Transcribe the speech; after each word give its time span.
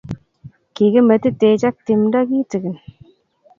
kikimetitech 0.73 1.63
ak 1.69 1.75
timdoo 1.85 2.25
kitikin 2.29 2.75